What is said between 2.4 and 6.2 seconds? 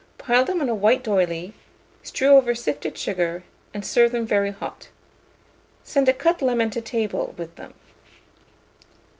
sifted sugar, and serve them very hot. Send a